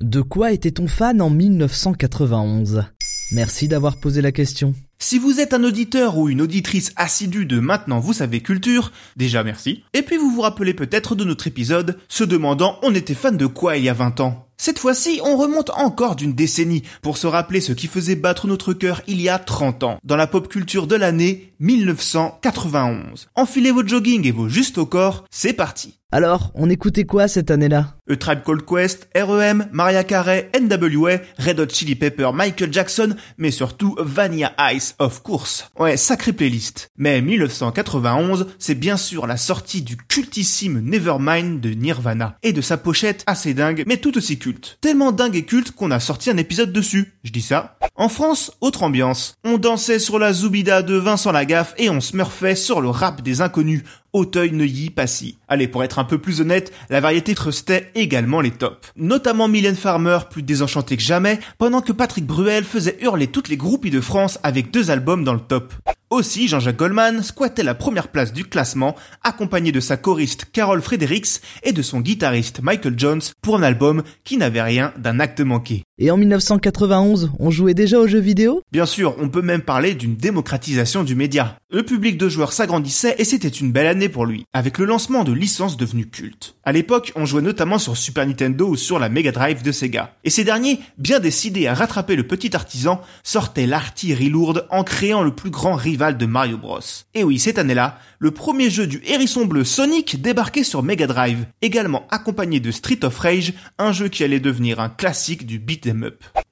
[0.00, 2.84] De quoi était-on fan en 1991
[3.32, 4.74] Merci d'avoir posé la question.
[5.00, 9.44] Si vous êtes un auditeur ou une auditrice assidue de Maintenant vous savez culture, déjà
[9.44, 9.84] merci.
[9.94, 13.46] Et puis vous vous rappelez peut-être de notre épisode se demandant on était fan de
[13.46, 14.48] quoi il y a 20 ans.
[14.60, 18.72] Cette fois-ci, on remonte encore d'une décennie pour se rappeler ce qui faisait battre notre
[18.72, 23.28] cœur il y a 30 ans, dans la pop culture de l'année 1991.
[23.36, 25.94] Enfilez vos jogging et vos juste au corps, c'est parti.
[26.10, 27.94] Alors, on écoutait quoi cette année-là?
[28.10, 33.50] A Tribe Called Quest, REM, Maria Carey, NWA, Red Hot Chili Pepper, Michael Jackson, mais
[33.50, 35.68] surtout Vanilla Ice, of course.
[35.78, 36.90] Ouais, sacrée playlist.
[36.96, 42.76] Mais 1991, c'est bien sûr la sortie du cultissime Nevermind de Nirvana, et de sa
[42.76, 44.78] pochette assez dingue, mais tout aussi culte.
[44.80, 47.14] Tellement dingue et culte qu'on a sorti un épisode dessus.
[47.24, 47.78] Je dis ça.
[47.94, 49.34] En France, autre ambiance.
[49.44, 53.40] On dansait sur la Zoubida de Vincent Lagaffe et on smurfait sur le rap des
[53.40, 53.82] inconnus.
[54.12, 55.38] Auteuil, Neuilly, Passy.
[55.48, 58.92] Allez, pour être un peu plus honnête, la variété trustait également les tops.
[58.96, 63.56] Notamment Mylène Farmer, plus désenchantée que jamais, pendant que Patrick Bruel faisait hurler toutes les
[63.56, 65.74] groupies de France avec deux albums dans le top.
[66.10, 71.42] Aussi, Jean-Jacques Goldman squattait la première place du classement, accompagné de sa choriste Carol Fredericks
[71.62, 75.84] et de son guitariste Michael Jones pour un album qui n'avait rien d'un acte manqué.
[76.00, 78.62] Et en 1991, on jouait déjà aux jeux vidéo?
[78.70, 81.56] Bien sûr, on peut même parler d'une démocratisation du média.
[81.72, 85.24] Le public de joueurs s'agrandissait et c'était une belle année pour lui, avec le lancement
[85.24, 86.54] de licences devenues cultes.
[86.62, 90.14] À l'époque, on jouait notamment sur Super Nintendo ou sur la Mega Drive de Sega.
[90.22, 95.24] Et ces derniers, bien décidés à rattraper le petit artisan, sortaient l'artillerie lourde en créant
[95.24, 96.78] le plus grand rival de Mario Bros.
[97.14, 101.46] Et oui, cette année-là, le premier jeu du hérisson bleu Sonic débarquait sur Mega Drive,
[101.60, 105.58] également accompagné de Street of Rage, un jeu qui allait devenir un classique du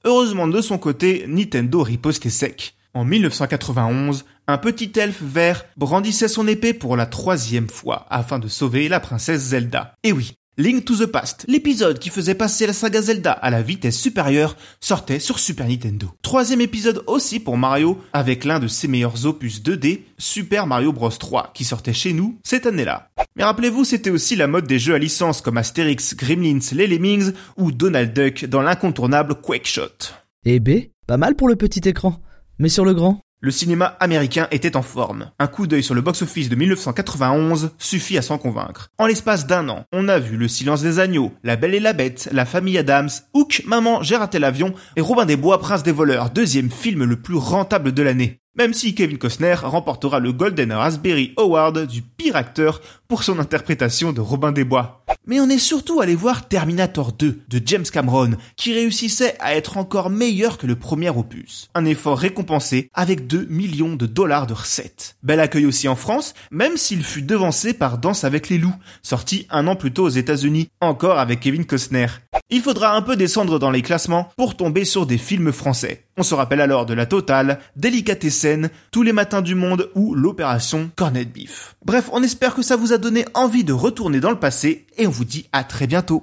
[0.05, 2.77] Heureusement de son côté, Nintendo ripostait sec.
[2.95, 8.49] En 1991, un petit elfe vert brandissait son épée pour la troisième fois afin de
[8.49, 9.95] sauver la princesse Zelda.
[10.03, 13.61] Et oui, Link to the Past, l'épisode qui faisait passer la saga Zelda à la
[13.61, 16.07] vitesse supérieure, sortait sur Super Nintendo.
[16.23, 21.11] Troisième épisode aussi pour Mario, avec l'un de ses meilleurs opus 2D, Super Mario Bros
[21.11, 23.11] 3, qui sortait chez nous cette année-là.
[23.37, 27.33] Mais rappelez-vous, c'était aussi la mode des jeux à licence comme Asterix, Gremlins, les Lemmings
[27.59, 30.15] ou Donald Duck dans l'incontournable Quake Shot.
[30.47, 30.71] Eh B,
[31.07, 32.19] pas mal pour le petit écran.
[32.59, 35.31] Mais sur le grand le cinéma américain était en forme.
[35.39, 38.89] Un coup d'œil sur le box-office de 1991 suffit à s'en convaincre.
[38.99, 41.93] En l'espace d'un an, on a vu Le silence des agneaux, La belle et la
[41.93, 45.93] bête, La famille Adams, Hook, Maman, j'ai raté l'avion et Robin des Bois, Prince des
[45.93, 50.73] voleurs, deuxième film le plus rentable de l'année même si Kevin Costner remportera le Golden
[50.73, 55.05] Raspberry Award du pire acteur pour son interprétation de Robin des Bois.
[55.27, 59.77] Mais on est surtout allé voir Terminator 2 de James Cameron, qui réussissait à être
[59.77, 61.69] encore meilleur que le premier opus.
[61.75, 65.17] Un effort récompensé avec 2 millions de dollars de recettes.
[65.25, 69.49] Bel accueil aussi en France, même s'il fut devancé par Danse avec les loups, sorti
[69.51, 72.07] un an plus tôt aux États-Unis, encore avec Kevin Costner.
[72.49, 76.05] Il faudra un peu descendre dans les classements pour tomber sur des films français.
[76.17, 80.89] On se rappelle alors de La Totale, Délicatessen, Tous les matins du monde ou l'opération
[80.95, 81.75] Cornet Beef.
[81.85, 85.09] Bref, on espère que ça vous a donné envie de retourner dans le passé et
[85.09, 86.23] on vous dit à très bientôt.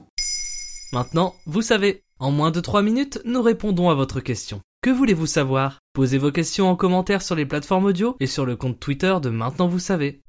[0.94, 4.62] Maintenant, vous savez, en moins de 3 minutes, nous répondons à votre question.
[4.82, 5.80] Que voulez-vous savoir?
[5.92, 9.30] Posez vos questions en commentaire sur les plateformes audio et sur le compte Twitter de
[9.30, 10.23] Maintenant vous savez.